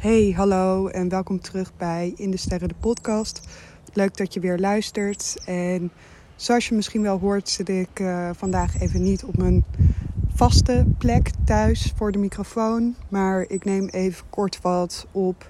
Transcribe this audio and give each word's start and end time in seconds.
Hey, 0.00 0.32
hallo 0.36 0.86
en 0.86 1.08
welkom 1.08 1.40
terug 1.40 1.72
bij 1.76 2.12
In 2.16 2.30
de 2.30 2.36
Sterren 2.36 2.68
de 2.68 2.74
podcast. 2.80 3.40
Leuk 3.92 4.16
dat 4.16 4.34
je 4.34 4.40
weer 4.40 4.58
luistert. 4.58 5.36
En 5.44 5.92
zoals 6.36 6.68
je 6.68 6.74
misschien 6.74 7.02
wel 7.02 7.18
hoort, 7.18 7.48
zit 7.48 7.68
ik 7.68 8.00
uh, 8.00 8.30
vandaag 8.32 8.80
even 8.80 9.02
niet 9.02 9.24
op 9.24 9.36
mijn 9.36 9.64
vaste 10.34 10.86
plek 10.98 11.30
thuis 11.44 11.92
voor 11.96 12.12
de 12.12 12.18
microfoon. 12.18 12.94
Maar 13.08 13.44
ik 13.48 13.64
neem 13.64 13.88
even 13.88 14.24
kort 14.30 14.60
wat 14.60 15.06
op 15.12 15.48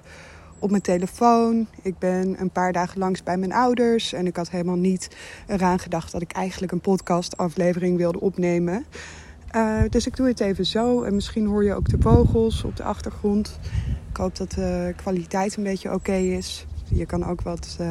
op 0.59 0.69
mijn 0.69 0.81
telefoon. 0.81 1.67
Ik 1.81 1.97
ben 1.97 2.41
een 2.41 2.51
paar 2.51 2.73
dagen 2.73 2.99
langs 2.99 3.23
bij 3.23 3.37
mijn 3.37 3.53
ouders. 3.53 4.13
En 4.13 4.27
ik 4.27 4.35
had 4.35 4.49
helemaal 4.49 4.75
niet 4.75 5.09
eraan 5.47 5.79
gedacht 5.79 6.11
dat 6.11 6.21
ik 6.21 6.31
eigenlijk 6.31 6.71
een 6.71 6.81
podcastaflevering 6.81 7.97
wilde 7.97 8.19
opnemen. 8.19 8.85
Uh, 9.55 9.81
dus 9.89 10.07
ik 10.07 10.15
doe 10.15 10.27
het 10.27 10.39
even 10.39 10.65
zo. 10.65 11.03
En 11.03 11.15
misschien 11.15 11.45
hoor 11.45 11.63
je 11.63 11.73
ook 11.73 11.89
de 11.89 11.97
vogels 11.99 12.63
op 12.63 12.75
de 12.75 12.83
achtergrond. 12.83 13.59
Ik 14.09 14.17
hoop 14.17 14.35
dat 14.35 14.51
de 14.51 14.93
kwaliteit 14.95 15.57
een 15.57 15.63
beetje 15.63 15.93
oké 15.93 16.15
is. 16.15 16.65
Je 16.89 17.05
kan 17.05 17.25
ook 17.25 17.41
wat. 17.41 17.77
Uh, 17.81 17.89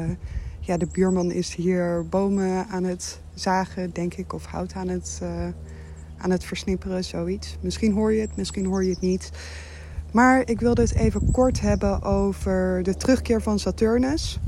ja, 0.60 0.76
de 0.76 0.88
buurman 0.92 1.30
is 1.30 1.54
hier 1.54 2.06
bomen 2.08 2.66
aan 2.68 2.84
het 2.84 3.20
zagen, 3.34 3.90
denk 3.92 4.14
ik. 4.14 4.32
Of 4.32 4.44
hout 4.44 4.72
aan 4.72 4.88
het, 4.88 5.20
uh, 5.22 5.46
aan 6.18 6.30
het 6.30 6.44
versnipperen, 6.44 7.04
zoiets. 7.04 7.56
Misschien 7.60 7.92
hoor 7.92 8.12
je 8.12 8.20
het, 8.20 8.36
misschien 8.36 8.66
hoor 8.66 8.84
je 8.84 8.90
het 8.90 9.00
niet. 9.00 9.30
Maar 10.12 10.48
ik 10.48 10.60
wilde 10.60 10.82
het 10.82 10.94
even 10.94 11.30
kort 11.30 11.60
hebben 11.60 12.02
over 12.02 12.82
de 12.82 12.94
terugkeer 12.94 13.42
van 13.42 13.58
Saturnus. 13.58 14.38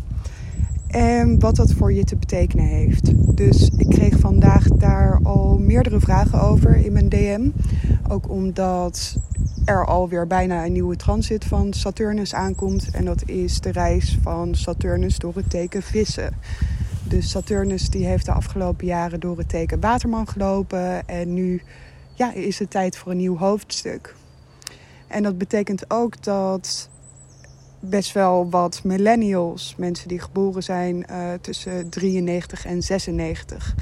En 0.86 1.38
wat 1.38 1.56
dat 1.56 1.72
voor 1.72 1.92
je 1.92 2.04
te 2.04 2.16
betekenen 2.16 2.66
heeft. 2.66 3.36
Dus 3.36 3.70
ik 3.76 3.88
kreeg 3.88 4.18
daar 4.60 5.20
al 5.22 5.58
meerdere 5.58 6.00
vragen 6.00 6.40
over 6.40 6.76
in 6.76 6.92
mijn 6.92 7.08
DM. 7.08 7.48
Ook 8.08 8.30
omdat 8.30 9.16
er 9.64 9.86
alweer 9.86 10.26
bijna 10.26 10.64
een 10.64 10.72
nieuwe 10.72 10.96
transit 10.96 11.44
van 11.44 11.72
Saturnus 11.72 12.34
aankomt. 12.34 12.90
En 12.90 13.04
dat 13.04 13.28
is 13.28 13.60
de 13.60 13.72
reis 13.72 14.18
van 14.22 14.54
Saturnus 14.54 15.18
door 15.18 15.34
het 15.34 15.50
teken 15.50 15.82
vissen. 15.82 16.36
Dus 17.04 17.30
Saturnus 17.30 17.90
die 17.90 18.06
heeft 18.06 18.26
de 18.26 18.32
afgelopen 18.32 18.86
jaren 18.86 19.20
door 19.20 19.38
het 19.38 19.48
teken 19.48 19.80
Waterman 19.80 20.28
gelopen. 20.28 21.08
En 21.08 21.34
nu 21.34 21.62
ja, 22.14 22.32
is 22.32 22.58
het 22.58 22.70
tijd 22.70 22.96
voor 22.96 23.10
een 23.10 23.18
nieuw 23.18 23.38
hoofdstuk. 23.38 24.14
En 25.06 25.22
dat 25.22 25.38
betekent 25.38 25.90
ook 25.90 26.22
dat 26.22 26.88
best 27.80 28.12
wel 28.12 28.50
wat 28.50 28.80
millennials, 28.84 29.74
mensen 29.76 30.08
die 30.08 30.20
geboren 30.20 30.62
zijn 30.62 31.06
uh, 31.10 31.32
tussen 31.40 31.88
93 31.88 32.66
en 32.66 32.82
96, 32.82 33.74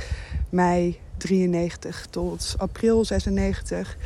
mei 0.50 0.98
93 1.16 2.06
tot 2.10 2.54
april 2.58 3.04
96, 3.04 3.96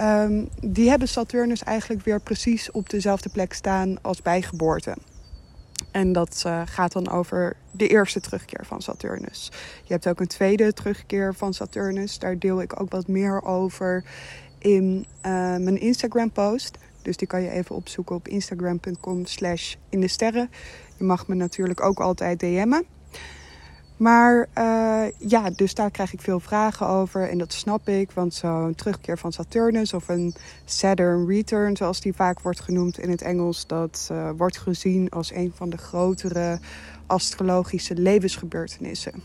um, 0.00 0.48
die 0.60 0.88
hebben 0.88 1.08
Saturnus 1.08 1.62
eigenlijk 1.62 2.04
weer 2.04 2.20
precies 2.20 2.70
op 2.70 2.90
dezelfde 2.90 3.28
plek 3.28 3.52
staan 3.52 4.02
als 4.02 4.22
bij 4.22 4.42
geboorte. 4.42 4.96
En 5.90 6.12
dat 6.12 6.42
uh, 6.46 6.62
gaat 6.64 6.92
dan 6.92 7.08
over 7.08 7.56
de 7.70 7.88
eerste 7.88 8.20
terugkeer 8.20 8.66
van 8.66 8.82
Saturnus. 8.82 9.50
Je 9.84 9.92
hebt 9.92 10.08
ook 10.08 10.20
een 10.20 10.26
tweede 10.26 10.72
terugkeer 10.72 11.34
van 11.34 11.54
Saturnus. 11.54 12.18
Daar 12.18 12.38
deel 12.38 12.60
ik 12.60 12.80
ook 12.80 12.90
wat 12.90 13.08
meer 13.08 13.42
over 13.42 14.04
in 14.58 15.06
uh, 15.16 15.32
mijn 15.56 15.80
Instagram 15.80 16.30
post. 16.30 16.78
Dus 17.02 17.16
die 17.16 17.28
kan 17.28 17.42
je 17.42 17.50
even 17.50 17.76
opzoeken 17.76 18.16
op 18.16 18.28
instagram.com 18.28 19.26
slash 19.26 19.74
in 19.88 20.00
de 20.00 20.08
sterren. 20.08 20.50
Je 20.96 21.04
mag 21.04 21.26
me 21.26 21.34
natuurlijk 21.34 21.80
ook 21.80 22.00
altijd 22.00 22.38
DM'en. 22.38 22.86
Maar 24.02 24.48
uh, 24.58 25.04
ja, 25.18 25.50
dus 25.56 25.74
daar 25.74 25.90
krijg 25.90 26.12
ik 26.12 26.20
veel 26.20 26.40
vragen 26.40 26.86
over. 26.86 27.28
En 27.28 27.38
dat 27.38 27.52
snap 27.52 27.88
ik, 27.88 28.10
want 28.10 28.34
zo'n 28.34 28.74
terugkeer 28.74 29.18
van 29.18 29.32
Saturnus 29.32 29.92
of 29.92 30.08
een 30.08 30.34
Saturn 30.64 31.26
return, 31.26 31.76
zoals 31.76 32.00
die 32.00 32.12
vaak 32.12 32.40
wordt 32.40 32.60
genoemd 32.60 32.98
in 32.98 33.10
het 33.10 33.22
Engels, 33.22 33.66
dat 33.66 34.08
uh, 34.12 34.30
wordt 34.36 34.58
gezien 34.58 35.10
als 35.10 35.32
een 35.32 35.52
van 35.54 35.70
de 35.70 35.76
grotere 35.76 36.58
astrologische 37.06 37.94
levensgebeurtenissen. 37.94 39.22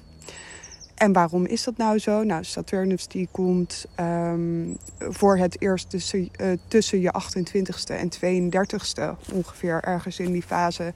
En 0.95 1.13
waarom 1.13 1.45
is 1.45 1.63
dat 1.63 1.77
nou 1.77 1.99
zo? 1.99 2.23
Nou, 2.23 2.43
Saturnus 2.43 3.07
die 3.07 3.27
komt 3.31 3.85
um, 3.99 4.77
voor 4.99 5.37
het 5.37 5.61
eerst 5.61 5.89
tussen, 5.89 6.29
uh, 6.41 6.51
tussen 6.67 6.99
je 6.99 7.13
28ste 7.13 7.95
en 7.95 8.09
32ste, 8.09 9.31
ongeveer 9.33 9.81
ergens 9.83 10.19
in 10.19 10.31
die 10.31 10.43
fase, 10.43 10.93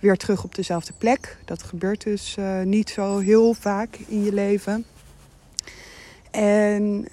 weer 0.00 0.16
terug 0.16 0.44
op 0.44 0.54
dezelfde 0.54 0.92
plek. 0.98 1.38
Dat 1.44 1.62
gebeurt 1.62 2.02
dus 2.02 2.36
uh, 2.38 2.62
niet 2.62 2.90
zo 2.90 3.18
heel 3.18 3.54
vaak 3.54 3.96
in 4.06 4.24
je 4.24 4.32
leven. 4.32 4.84
En 6.30 7.08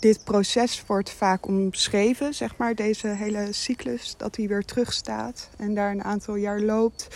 dit 0.00 0.24
proces 0.24 0.82
wordt 0.86 1.10
vaak 1.10 1.46
omschreven, 1.46 2.34
zeg 2.34 2.56
maar, 2.56 2.74
deze 2.74 3.08
hele 3.08 3.48
cyclus, 3.50 4.14
dat 4.16 4.36
hij 4.36 4.48
weer 4.48 4.64
terugstaat 4.64 5.48
en 5.56 5.74
daar 5.74 5.90
een 5.90 6.04
aantal 6.04 6.34
jaar 6.34 6.60
loopt 6.60 7.08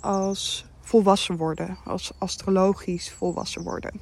als 0.00 0.64
volwassen 0.80 1.36
worden, 1.36 1.76
als 1.84 2.12
astrologisch 2.18 3.10
volwassen 3.10 3.62
worden. 3.62 4.00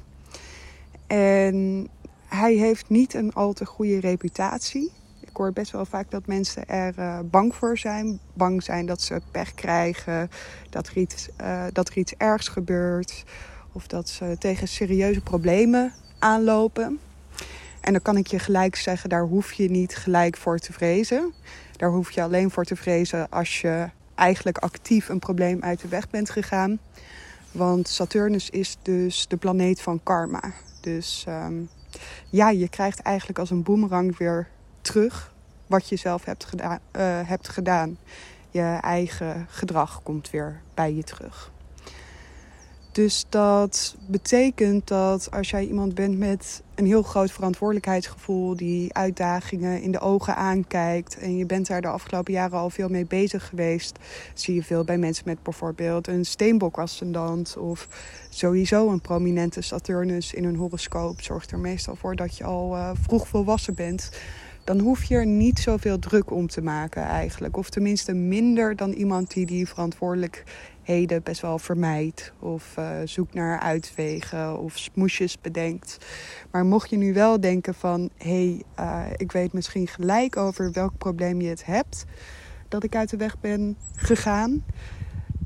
En 1.07 1.87
hij 2.27 2.53
heeft 2.53 2.89
niet 2.89 3.13
een 3.13 3.33
al 3.33 3.53
te 3.53 3.65
goede 3.65 3.99
reputatie. 3.99 4.91
Best 5.39 5.71
wel 5.71 5.85
vaak 5.85 6.11
dat 6.11 6.27
mensen 6.27 6.67
er 6.67 6.93
uh, 6.99 7.19
bang 7.25 7.55
voor 7.55 7.77
zijn. 7.77 8.19
Bang 8.33 8.63
zijn 8.63 8.85
dat 8.85 9.01
ze 9.01 9.21
pech 9.31 9.53
krijgen, 9.53 10.29
dat 10.69 10.87
er, 10.87 10.97
iets, 10.97 11.29
uh, 11.41 11.63
dat 11.71 11.89
er 11.89 11.97
iets 11.97 12.13
ergs 12.17 12.47
gebeurt. 12.47 13.23
Of 13.71 13.87
dat 13.87 14.09
ze 14.09 14.35
tegen 14.39 14.67
serieuze 14.67 15.21
problemen 15.21 15.93
aanlopen. 16.19 16.99
En 17.81 17.91
dan 17.91 18.01
kan 18.01 18.17
ik 18.17 18.27
je 18.27 18.39
gelijk 18.39 18.75
zeggen, 18.75 19.09
daar 19.09 19.25
hoef 19.25 19.53
je 19.53 19.69
niet 19.69 19.95
gelijk 19.95 20.37
voor 20.37 20.59
te 20.59 20.73
vrezen. 20.73 21.33
Daar 21.75 21.89
hoef 21.89 22.11
je 22.11 22.21
alleen 22.21 22.51
voor 22.51 22.65
te 22.65 22.75
vrezen 22.75 23.29
als 23.29 23.61
je 23.61 23.89
eigenlijk 24.15 24.57
actief 24.57 25.09
een 25.09 25.19
probleem 25.19 25.63
uit 25.63 25.81
de 25.81 25.87
weg 25.87 26.09
bent 26.09 26.29
gegaan. 26.29 26.79
Want 27.51 27.87
Saturnus 27.87 28.49
is 28.49 28.77
dus 28.81 29.27
de 29.27 29.37
planeet 29.37 29.81
van 29.81 29.99
karma. 30.03 30.53
Dus 30.81 31.25
um, 31.29 31.69
ja, 32.29 32.49
je 32.49 32.69
krijgt 32.69 32.99
eigenlijk 32.99 33.39
als 33.39 33.49
een 33.49 33.63
boemerang 33.63 34.17
weer 34.17 34.47
terug 34.91 35.33
wat 35.67 35.89
je 35.89 35.95
zelf 35.95 36.25
hebt, 36.25 36.45
geda 36.45 36.71
uh, 36.71 36.79
hebt 37.27 37.49
gedaan. 37.49 37.97
Je 38.51 38.77
eigen 38.81 39.45
gedrag 39.49 40.03
komt 40.03 40.29
weer 40.29 40.61
bij 40.73 40.93
je 40.93 41.03
terug. 41.03 41.51
Dus 42.91 43.25
dat 43.29 43.95
betekent 44.07 44.87
dat 44.87 45.31
als 45.31 45.49
jij 45.49 45.65
iemand 45.65 45.95
bent 45.95 46.17
met 46.17 46.61
een 46.75 46.85
heel 46.85 47.03
groot 47.03 47.31
verantwoordelijkheidsgevoel, 47.31 48.55
die 48.55 48.93
uitdagingen 48.93 49.81
in 49.81 49.91
de 49.91 49.99
ogen 49.99 50.35
aankijkt 50.35 51.17
en 51.17 51.37
je 51.37 51.45
bent 51.45 51.67
daar 51.67 51.81
de 51.81 51.87
afgelopen 51.87 52.33
jaren 52.33 52.57
al 52.57 52.69
veel 52.69 52.89
mee 52.89 53.05
bezig 53.05 53.47
geweest, 53.47 53.99
zie 54.33 54.55
je 54.55 54.63
veel 54.63 54.83
bij 54.83 54.97
mensen 54.97 55.23
met 55.27 55.43
bijvoorbeeld 55.43 56.07
een 56.07 56.25
steenbok-ascendant 56.25 57.57
of 57.57 57.87
sowieso 58.29 58.89
een 58.89 59.01
prominente 59.01 59.61
Saturnus 59.61 60.33
in 60.33 60.43
hun 60.43 60.55
horoscoop 60.55 61.21
zorgt 61.21 61.51
er 61.51 61.59
meestal 61.59 61.95
voor 61.95 62.15
dat 62.15 62.37
je 62.37 62.43
al 62.43 62.75
uh, 62.75 62.91
vroeg 63.01 63.27
volwassen 63.27 63.73
bent. 63.73 64.09
Dan 64.69 64.79
hoef 64.79 65.03
je 65.03 65.15
er 65.15 65.25
niet 65.25 65.59
zoveel 65.59 65.99
druk 65.99 66.31
om 66.31 66.47
te 66.47 66.61
maken 66.61 67.03
eigenlijk. 67.03 67.57
Of 67.57 67.69
tenminste 67.69 68.13
minder 68.13 68.75
dan 68.75 68.91
iemand 68.91 69.33
die 69.33 69.45
die 69.45 69.67
verantwoordelijk 69.67 70.43
heden 70.81 71.23
best 71.23 71.41
wel 71.41 71.59
vermijdt. 71.59 72.33
Of 72.39 72.75
uh, 72.79 72.89
zoekt 73.03 73.33
naar 73.33 73.59
uitwegen 73.59 74.59
of 74.59 74.77
smoesjes 74.77 75.41
bedenkt. 75.41 75.97
Maar 76.51 76.65
mocht 76.65 76.89
je 76.89 76.97
nu 76.97 77.13
wel 77.13 77.39
denken 77.39 77.73
van... 77.73 78.09
hé, 78.17 78.61
hey, 78.75 78.85
uh, 78.85 79.05
ik 79.15 79.31
weet 79.31 79.53
misschien 79.53 79.87
gelijk 79.87 80.37
over 80.37 80.71
welk 80.71 80.97
probleem 80.97 81.41
je 81.41 81.49
het 81.49 81.65
hebt... 81.65 82.05
dat 82.67 82.83
ik 82.83 82.95
uit 82.95 83.09
de 83.09 83.17
weg 83.17 83.39
ben 83.39 83.77
gegaan... 83.95 84.63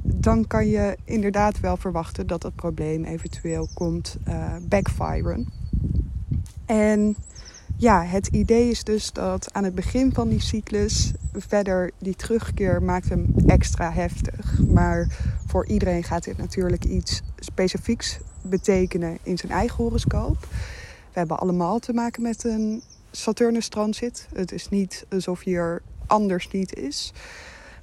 dan 0.01 0.47
kan 0.47 0.67
je 0.67 0.97
inderdaad 1.03 1.59
wel 1.59 1.77
verwachten 1.77 2.27
dat 2.27 2.41
dat 2.41 2.55
probleem 2.55 3.03
eventueel 3.03 3.69
komt 3.73 4.17
uh, 4.27 4.55
backfiren. 4.69 5.47
En 6.65 7.15
ja, 7.83 8.03
het 8.03 8.27
idee 8.27 8.69
is 8.69 8.83
dus 8.83 9.11
dat 9.11 9.53
aan 9.53 9.63
het 9.63 9.75
begin 9.75 10.13
van 10.13 10.29
die 10.29 10.41
cyclus 10.41 11.11
verder 11.33 11.91
die 11.99 12.15
terugkeer 12.15 12.83
maakt 12.83 13.09
hem 13.09 13.33
extra 13.47 13.91
heftig. 13.91 14.59
Maar 14.67 15.07
voor 15.47 15.65
iedereen 15.65 16.03
gaat 16.03 16.23
dit 16.23 16.37
natuurlijk 16.37 16.85
iets 16.85 17.21
specifieks 17.39 18.19
betekenen 18.41 19.17
in 19.23 19.37
zijn 19.37 19.51
eigen 19.51 19.77
horoscoop. 19.77 20.37
We 21.11 21.19
hebben 21.19 21.39
allemaal 21.39 21.79
te 21.79 21.93
maken 21.93 22.21
met 22.21 22.43
een 22.43 22.83
Saturnus 23.11 23.67
transit. 23.67 24.27
Het 24.33 24.51
is 24.51 24.69
niet 24.69 25.05
alsof 25.09 25.41
hier 25.41 25.81
anders 26.07 26.47
niet 26.51 26.75
is. 26.75 27.13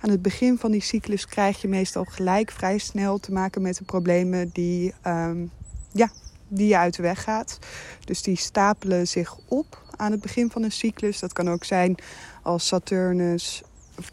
Aan 0.01 0.11
het 0.11 0.23
begin 0.23 0.59
van 0.59 0.71
die 0.71 0.83
cyclus 0.83 1.27
krijg 1.27 1.61
je 1.61 1.69
meestal 1.69 2.05
gelijk 2.05 2.51
vrij 2.51 2.79
snel 2.79 3.19
te 3.19 3.33
maken 3.33 3.63
met 3.63 3.77
de 3.77 3.85
problemen 3.85 4.51
die, 4.53 4.95
um, 5.07 5.51
ja, 5.93 6.11
die 6.49 6.69
je 6.69 6.77
uit 6.77 6.97
de 6.97 7.03
weg 7.03 7.23
gaat. 7.23 7.59
Dus 8.05 8.23
die 8.23 8.37
stapelen 8.37 9.09
zich 9.09 9.37
op 9.49 9.89
aan 10.01 10.11
het 10.11 10.21
begin 10.21 10.51
van 10.51 10.63
een 10.63 10.73
cyclus. 10.73 11.19
Dat 11.21 11.33
kan 11.33 11.51
ook 11.51 11.65
zijn 11.65 11.95
als 12.43 12.67
Saturnus 12.67 13.63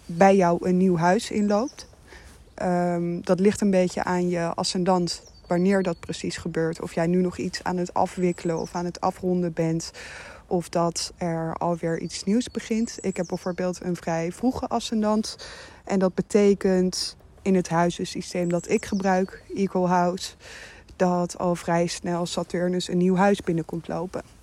bij 0.06 0.36
jou 0.36 0.68
een 0.68 0.78
nieuw 0.78 0.98
huis 0.98 1.32
inloopt. 1.32 1.88
Um, 2.64 3.22
dat 3.24 3.40
ligt 3.40 3.62
een 3.62 3.72
beetje 3.72 4.04
aan 4.04 4.30
je 4.30 4.54
ascendant 4.56 5.24
wanneer 5.48 5.84
dat 5.84 6.00
precies 6.00 6.38
gebeurt. 6.38 6.82
Of 6.82 6.94
jij 6.94 7.08
nu 7.08 7.22
nog 7.22 7.38
iets 7.38 7.64
aan 7.64 7.78
het 7.78 7.94
afwikkelen 7.94 8.60
of 8.60 8.76
aan 8.76 8.86
het 8.86 9.02
afronden 9.02 9.54
bent. 9.54 9.92
of 10.50 10.70
dat 10.70 11.14
er 11.18 11.56
alweer 11.56 12.00
iets 12.00 12.24
nieuws 12.24 12.52
begint. 12.52 12.98
Ik 13.02 13.18
heb 13.18 13.28
bijvoorbeeld 13.28 13.84
een 13.84 13.96
vrij 13.96 14.32
vroege 14.32 14.68
ascendant. 14.68 15.38
En 15.84 16.00
dat 16.00 16.14
betekent 16.14 17.18
in 17.42 17.56
het 17.56 17.70
huizensysteem 17.70 18.50
dat 18.50 18.70
ik 18.70 18.86
gebruik, 18.86 19.44
Eagle 19.56 19.88
House, 19.88 20.34
dat 20.96 21.38
al 21.38 21.56
vrij 21.56 21.88
snel 21.88 22.26
Saturnus 22.26 22.88
een 22.88 22.98
nieuw 22.98 23.16
huis 23.16 23.42
binnenkomt 23.42 23.88
lopen. 23.88 24.37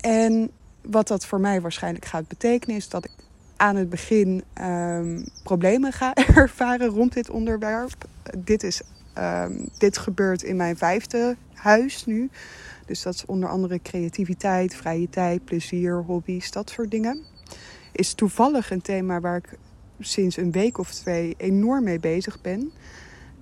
En 0.00 0.50
wat 0.82 1.08
dat 1.08 1.26
voor 1.26 1.40
mij 1.40 1.60
waarschijnlijk 1.60 2.04
gaat 2.04 2.28
betekenen, 2.28 2.76
is 2.76 2.88
dat 2.88 3.04
ik 3.04 3.12
aan 3.56 3.76
het 3.76 3.90
begin 3.90 4.44
um, 4.60 5.24
problemen 5.42 5.92
ga 5.92 6.14
ervaren 6.34 6.88
rond 6.88 7.12
dit 7.12 7.30
onderwerp. 7.30 8.04
Dit, 8.38 8.62
is, 8.62 8.80
um, 9.18 9.68
dit 9.78 9.98
gebeurt 9.98 10.42
in 10.42 10.56
mijn 10.56 10.76
vijfde 10.76 11.36
huis 11.54 12.06
nu. 12.06 12.30
Dus 12.86 13.02
dat 13.02 13.14
is 13.14 13.26
onder 13.26 13.48
andere 13.48 13.82
creativiteit, 13.82 14.74
vrije 14.74 15.08
tijd, 15.08 15.44
plezier, 15.44 16.02
hobby's, 16.02 16.50
dat 16.50 16.70
soort 16.70 16.90
dingen. 16.90 17.22
Is 17.92 18.14
toevallig 18.14 18.70
een 18.70 18.82
thema 18.82 19.20
waar 19.20 19.36
ik 19.36 19.58
sinds 20.00 20.36
een 20.36 20.52
week 20.52 20.78
of 20.78 20.94
twee 20.94 21.34
enorm 21.36 21.84
mee 21.84 22.00
bezig 22.00 22.40
ben. 22.40 22.72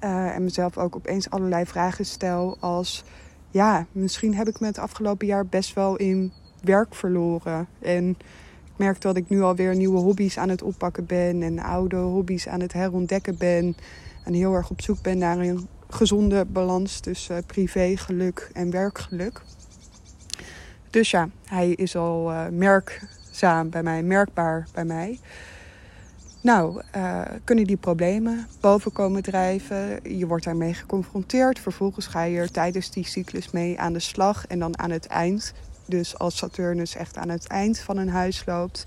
Uh, 0.00 0.34
en 0.34 0.42
mezelf 0.44 0.78
ook 0.78 0.96
opeens 0.96 1.30
allerlei 1.30 1.66
vragen 1.66 2.06
stel 2.06 2.56
als... 2.60 3.04
Ja, 3.50 3.86
misschien 3.92 4.34
heb 4.34 4.48
ik 4.48 4.60
me 4.60 4.66
het 4.66 4.78
afgelopen 4.78 5.26
jaar 5.26 5.46
best 5.46 5.74
wel 5.74 5.96
in 5.96 6.32
werk 6.66 6.94
verloren. 6.94 7.66
En 7.78 8.08
ik 8.64 8.76
merk 8.76 9.00
dat 9.00 9.16
ik 9.16 9.28
nu 9.28 9.42
alweer 9.42 9.76
nieuwe 9.76 9.98
hobby's 9.98 10.38
aan 10.38 10.48
het 10.48 10.62
oppakken 10.62 11.06
ben. 11.06 11.42
En 11.42 11.58
oude 11.58 11.96
hobby's 11.96 12.48
aan 12.48 12.60
het 12.60 12.72
herontdekken 12.72 13.36
ben. 13.36 13.76
En 14.24 14.32
heel 14.32 14.54
erg 14.54 14.70
op 14.70 14.80
zoek 14.80 15.02
ben 15.02 15.18
naar 15.18 15.38
een 15.38 15.68
gezonde 15.88 16.44
balans 16.44 17.00
tussen 17.00 17.44
privégeluk 17.44 18.50
en 18.52 18.70
werkgeluk. 18.70 19.42
Dus 20.90 21.10
ja, 21.10 21.28
hij 21.44 21.70
is 21.70 21.96
al 21.96 22.30
uh, 22.30 22.46
merkzaam 22.48 23.70
bij 23.70 23.82
mij, 23.82 24.02
merkbaar 24.02 24.66
bij 24.74 24.84
mij. 24.84 25.18
Nou, 26.40 26.82
uh, 26.96 27.20
kunnen 27.44 27.64
die 27.64 27.76
problemen 27.76 28.46
boven 28.60 28.92
komen 28.92 29.22
drijven? 29.22 30.00
Je 30.16 30.26
wordt 30.26 30.44
daarmee 30.44 30.74
geconfronteerd. 30.74 31.58
Vervolgens 31.58 32.06
ga 32.06 32.22
je 32.22 32.38
er 32.38 32.50
tijdens 32.50 32.90
die 32.90 33.06
cyclus 33.06 33.50
mee 33.50 33.80
aan 33.80 33.92
de 33.92 33.98
slag. 33.98 34.46
En 34.46 34.58
dan 34.58 34.78
aan 34.78 34.90
het 34.90 35.06
eind, 35.06 35.52
dus 35.86 36.18
als 36.18 36.36
Saturnus 36.36 36.96
echt 36.96 37.16
aan 37.16 37.28
het 37.28 37.46
eind 37.46 37.78
van 37.78 37.96
een 37.96 38.08
huis 38.08 38.42
loopt, 38.46 38.84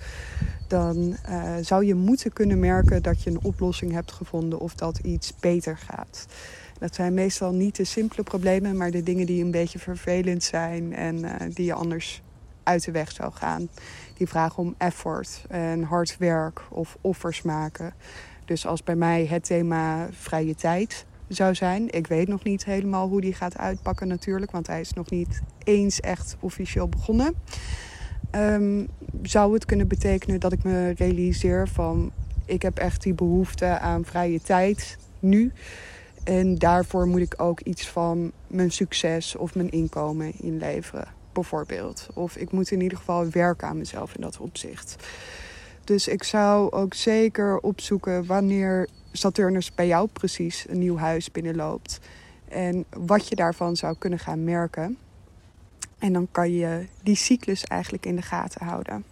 dan 0.68 1.18
uh, 1.30 1.54
zou 1.62 1.86
je 1.86 1.96
moeten 1.96 2.34
kunnen 2.34 2.60
merken 2.60 3.04
dat 3.04 3.24
je 3.24 3.30
een 3.30 3.44
oplossing 3.44 3.92
hebt 3.92 4.12
gevonden 4.12 4.60
of 4.60 4.74
dat 4.74 4.98
iets 4.98 5.34
beter 5.40 5.78
gaat. 5.78 6.26
Dat 6.80 6.96
zijn 6.96 7.14
meestal 7.14 7.52
niet 7.52 7.76
de 7.76 7.84
simpele 7.84 8.24
problemen, 8.24 8.78
maar 8.78 8.92
de 8.92 9.04
dingen 9.04 9.26
die 9.26 9.44
een 9.44 9.52
beetje 9.52 9.80
vervelend 9.80 10.44
zijn 10.44 10.96
en 10.96 11.18
uh, 11.18 11.32
die 11.54 11.66
je 11.66 11.74
anders 11.74 12.22
uit 12.64 12.86
de 12.86 12.92
weg 12.92 13.12
zou 13.12 13.34
gaan. 13.34 13.70
Die 14.14 14.28
vragen 14.28 14.58
om 14.58 14.76
effort 14.78 15.46
en 15.50 15.84
hard 15.84 16.18
werk 16.18 16.62
of 16.70 16.98
offers 17.02 17.42
maken. 17.42 17.94
Dus 18.46 18.66
als 18.66 18.84
bij 18.84 18.96
mij 18.96 19.26
het 19.26 19.44
thema 19.44 20.08
vrije 20.12 20.56
tijd 20.56 21.06
zou 21.30 21.56
zijn. 21.56 21.90
Ik 21.90 22.08
weet 22.08 22.28
nog 22.28 22.44
niet 22.44 22.66
helemaal 22.66 23.08
hoe 23.08 23.22
die 23.22 23.34
gaat 23.34 23.58
uitpakken 23.58 24.08
natuurlijk, 24.08 24.52
want 24.52 24.68
hij 24.68 24.80
is 24.80 24.94
nog 24.94 25.10
niet 25.10 25.42
eens 25.64 26.00
echt 26.00 26.38
officieel 26.40 26.88
begonnen. 26.88 27.36
Um, 28.32 28.88
zou 29.22 29.54
het 29.54 29.66
kunnen 29.66 29.88
betekenen 29.88 30.40
dat 30.40 30.52
ik 30.52 30.64
me 30.64 30.90
realiseer 30.90 31.68
van 31.68 32.12
ik 32.46 32.62
heb 32.62 32.78
echt 32.78 33.04
die 33.04 33.14
behoefte 33.14 33.66
aan 33.66 34.06
vrije 34.06 34.42
tijd 34.42 34.98
nu. 35.20 35.52
En 36.24 36.56
daarvoor 36.56 37.08
moet 37.08 37.22
ik 37.22 37.42
ook 37.42 37.60
iets 37.60 37.88
van 37.88 38.32
mijn 38.48 38.72
succes 38.72 39.36
of 39.36 39.56
mijn 39.56 39.70
inkomen 39.70 40.32
inleveren, 40.42 41.08
bijvoorbeeld. 41.34 42.08
Of 42.14 42.36
ik 42.36 42.52
moet 42.52 42.72
in 42.72 42.82
ieder 42.82 42.98
geval 42.98 43.30
werken 43.30 43.68
aan 43.68 43.78
mezelf 43.78 44.16
in 44.16 44.22
dat 44.22 44.38
opzicht. 44.40 44.96
Dus 45.84 46.08
ik 46.08 46.24
zou 46.24 46.72
ook 46.72 46.94
zeker 46.94 47.60
opzoeken 47.60 48.26
wanneer 48.26 48.88
Saturnus 49.12 49.74
bij 49.74 49.88
jou 49.88 50.08
precies 50.08 50.66
een 50.70 50.80
nieuw 50.80 50.98
huis 50.98 51.32
binnenloopt. 51.32 52.00
En 52.48 52.86
wat 52.90 53.28
je 53.28 53.36
daarvan 53.36 53.76
zou 53.76 53.96
kunnen 53.98 54.20
gaan 54.20 54.44
merken. 54.44 54.98
En 55.98 56.14
dan 56.14 56.28
kan 56.32 56.52
je 56.52 56.86
die 57.04 57.16
cyclus 57.16 57.64
eigenlijk 57.64 58.06
in 58.06 58.16
de 58.16 58.22
gaten 58.22 58.66
houden. 58.66 59.04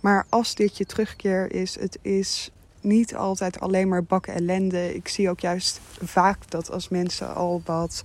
Maar 0.00 0.26
als 0.28 0.54
dit 0.54 0.76
je 0.76 0.86
terugkeer 0.86 1.52
is, 1.52 1.80
het 1.80 1.98
is 2.02 2.50
niet 2.80 3.14
altijd 3.14 3.60
alleen 3.60 3.88
maar 3.88 4.04
bakken 4.04 4.34
ellende. 4.34 4.94
Ik 4.94 5.08
zie 5.08 5.30
ook 5.30 5.40
juist 5.40 5.80
vaak 6.02 6.50
dat 6.50 6.70
als 6.70 6.88
mensen 6.88 7.34
al 7.34 7.62
wat 7.64 8.02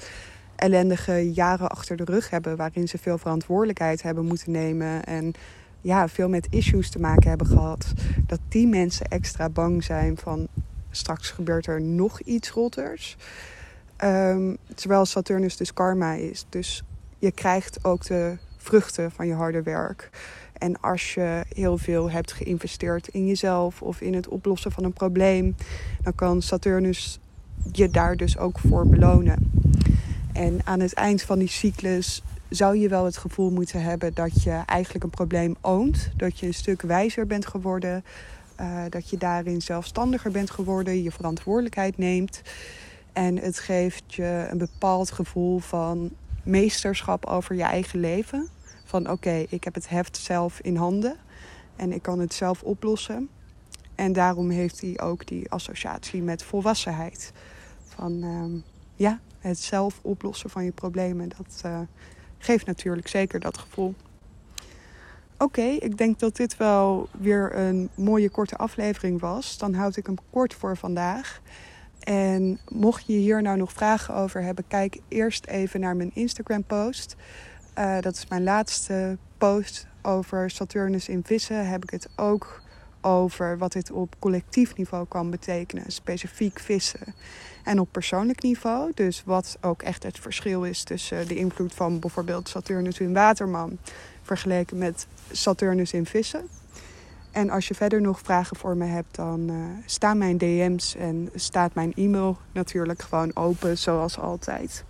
ellendige 0.55 1.33
jaren 1.33 1.69
achter 1.69 1.97
de 1.97 2.03
rug 2.03 2.29
hebben, 2.29 2.57
waarin 2.57 2.87
ze 2.87 2.97
veel 2.97 3.17
verantwoordelijkheid 3.17 4.01
hebben 4.01 4.25
moeten 4.25 4.51
nemen 4.51 5.03
en 5.03 5.33
ja, 5.81 6.07
veel 6.07 6.29
met 6.29 6.47
issues 6.49 6.89
te 6.89 6.99
maken 6.99 7.29
hebben 7.29 7.47
gehad, 7.47 7.93
dat 8.27 8.39
die 8.49 8.67
mensen 8.67 9.05
extra 9.05 9.49
bang 9.49 9.83
zijn 9.83 10.17
van 10.17 10.47
straks 10.97 11.31
gebeurt 11.31 11.67
er 11.67 11.81
nog 11.81 12.19
iets 12.21 12.49
rotters. 12.49 13.17
Um, 14.03 14.57
terwijl 14.75 15.05
Saturnus 15.05 15.57
dus 15.57 15.73
karma 15.73 16.13
is. 16.13 16.45
Dus 16.49 16.83
je 17.19 17.31
krijgt 17.31 17.83
ook 17.83 18.05
de 18.05 18.37
vruchten 18.57 19.11
van 19.11 19.27
je 19.27 19.33
harde 19.33 19.63
werk. 19.63 20.09
En 20.53 20.81
als 20.81 21.13
je 21.13 21.43
heel 21.55 21.77
veel 21.77 22.09
hebt 22.09 22.31
geïnvesteerd 22.31 23.07
in 23.07 23.27
jezelf 23.27 23.81
of 23.81 24.01
in 24.01 24.13
het 24.13 24.27
oplossen 24.27 24.71
van 24.71 24.83
een 24.83 24.93
probleem, 24.93 25.55
dan 26.01 26.15
kan 26.15 26.41
Saturnus 26.41 27.19
je 27.71 27.89
daar 27.89 28.15
dus 28.15 28.37
ook 28.37 28.59
voor 28.59 28.87
belonen. 28.87 29.51
En 30.33 30.59
aan 30.63 30.79
het 30.79 30.93
eind 30.93 31.21
van 31.21 31.39
die 31.39 31.49
cyclus 31.49 32.21
zou 32.49 32.77
je 32.77 32.89
wel 32.89 33.05
het 33.05 33.17
gevoel 33.17 33.51
moeten 33.51 33.81
hebben 33.81 34.13
dat 34.13 34.43
je 34.43 34.61
eigenlijk 34.65 35.03
een 35.03 35.09
probleem 35.09 35.55
oont. 35.61 36.09
Dat 36.15 36.39
je 36.39 36.45
een 36.45 36.53
stuk 36.53 36.81
wijzer 36.81 37.27
bent 37.27 37.47
geworden. 37.47 38.03
Uh, 38.61 38.83
dat 38.89 39.09
je 39.09 39.17
daarin 39.17 39.61
zelfstandiger 39.61 40.31
bent 40.31 40.51
geworden. 40.51 41.03
Je 41.03 41.11
verantwoordelijkheid 41.11 41.97
neemt. 41.97 42.41
En 43.13 43.37
het 43.37 43.59
geeft 43.59 44.13
je 44.13 44.47
een 44.49 44.57
bepaald 44.57 45.11
gevoel 45.11 45.59
van 45.59 46.11
meesterschap 46.43 47.25
over 47.25 47.55
je 47.55 47.63
eigen 47.63 47.99
leven. 47.99 48.47
Van 48.83 49.09
oké, 49.09 49.45
ik 49.49 49.63
heb 49.63 49.73
het 49.73 49.89
heft 49.89 50.17
zelf 50.17 50.59
in 50.59 50.75
handen 50.75 51.15
en 51.75 51.91
ik 51.91 52.01
kan 52.01 52.19
het 52.19 52.33
zelf 52.33 52.63
oplossen. 52.63 53.29
En 53.95 54.13
daarom 54.13 54.49
heeft 54.49 54.81
hij 54.81 54.99
ook 54.99 55.27
die 55.27 55.51
associatie 55.51 56.21
met 56.21 56.43
volwassenheid. 56.43 57.31
Van 57.85 58.23
uh, 58.23 58.61
ja, 58.95 59.19
het 59.39 59.59
zelf 59.59 59.99
oplossen 60.01 60.49
van 60.49 60.63
je 60.63 60.71
problemen. 60.71 61.29
Dat 61.29 61.61
uh, 61.65 61.79
geeft 62.37 62.65
natuurlijk 62.65 63.07
zeker 63.07 63.39
dat 63.39 63.57
gevoel. 63.57 63.95
Oké, 65.39 65.61
ik 65.61 65.97
denk 65.97 66.19
dat 66.19 66.35
dit 66.35 66.57
wel 66.57 67.09
weer 67.11 67.55
een 67.55 67.89
mooie 67.95 68.29
korte 68.29 68.57
aflevering 68.57 69.19
was. 69.19 69.57
Dan 69.57 69.73
houd 69.73 69.95
ik 69.95 70.05
hem 70.05 70.15
kort 70.29 70.53
voor 70.53 70.77
vandaag. 70.77 71.41
En 71.99 72.59
mocht 72.67 73.05
je 73.05 73.13
hier 73.13 73.41
nou 73.41 73.57
nog 73.57 73.71
vragen 73.71 74.13
over 74.13 74.41
hebben, 74.41 74.67
kijk 74.67 74.99
eerst 75.07 75.45
even 75.45 75.79
naar 75.79 75.95
mijn 75.95 76.11
Instagram 76.13 76.63
post. 76.63 77.15
Uh, 77.77 77.99
dat 77.99 78.15
is 78.15 78.27
mijn 78.27 78.43
laatste 78.43 79.17
post 79.37 79.87
over 80.01 80.49
Saturnus 80.49 81.09
in 81.09 81.23
vissen. 81.23 81.67
Heb 81.69 81.83
ik 81.83 81.89
het 81.89 82.09
ook 82.15 82.61
over 83.01 83.57
wat 83.57 83.71
dit 83.71 83.91
op 83.91 84.15
collectief 84.19 84.75
niveau 84.75 85.05
kan 85.07 85.29
betekenen. 85.29 85.91
Specifiek 85.91 86.59
vissen. 86.59 87.13
En 87.63 87.79
op 87.79 87.91
persoonlijk 87.91 88.41
niveau. 88.41 88.91
Dus 88.93 89.23
wat 89.25 89.57
ook 89.61 89.81
echt 89.81 90.03
het 90.03 90.19
verschil 90.19 90.63
is 90.63 90.83
tussen 90.83 91.27
de 91.27 91.35
invloed 91.35 91.73
van 91.73 91.99
bijvoorbeeld 91.99 92.49
Saturnus 92.49 92.99
in 92.99 93.13
waterman. 93.13 93.77
Vergeleken 94.27 94.77
met 94.77 95.07
Saturnus 95.31 95.93
in 95.93 96.05
vissen. 96.05 96.47
En 97.31 97.49
als 97.49 97.67
je 97.67 97.73
verder 97.73 98.01
nog 98.01 98.19
vragen 98.19 98.57
voor 98.57 98.77
me 98.77 98.85
hebt, 98.85 99.15
dan 99.15 99.49
uh, 99.49 99.55
staan 99.85 100.17
mijn 100.17 100.37
DM's 100.37 100.95
en 100.95 101.29
staat 101.35 101.73
mijn 101.73 101.93
e-mail 101.93 102.37
natuurlijk 102.51 103.01
gewoon 103.01 103.35
open, 103.35 103.77
zoals 103.77 104.19
altijd. 104.19 104.83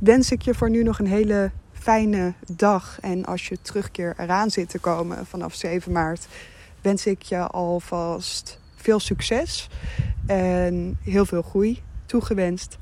Wens 0.00 0.30
ik 0.30 0.42
je 0.42 0.54
voor 0.54 0.70
nu 0.70 0.82
nog 0.82 0.98
een 0.98 1.06
hele 1.06 1.50
fijne 1.72 2.34
dag. 2.52 2.98
En 3.00 3.24
als 3.24 3.48
je 3.48 3.58
terugkeer 3.62 4.14
eraan 4.16 4.50
zit 4.50 4.68
te 4.68 4.78
komen 4.78 5.26
vanaf 5.26 5.54
7 5.54 5.92
maart, 5.92 6.26
wens 6.80 7.06
ik 7.06 7.22
je 7.22 7.46
alvast 7.46 8.60
veel 8.76 9.00
succes 9.00 9.68
en 10.26 10.98
heel 11.02 11.26
veel 11.26 11.42
groei 11.42 11.82
toegewenst. 12.06 12.78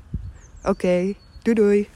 Oké, 0.63 1.13
doei 1.41 1.55
doei. 1.55 1.89